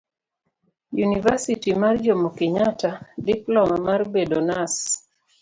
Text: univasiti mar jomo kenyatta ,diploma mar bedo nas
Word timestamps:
univasiti 1.07 1.69
mar 1.81 1.95
jomo 2.07 2.29
kenyatta 2.37 2.91
,diploma 3.27 3.75
mar 3.87 4.01
bedo 4.13 4.39
nas 4.49 4.75